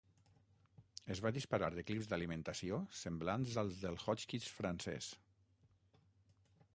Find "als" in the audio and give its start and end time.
3.65-3.77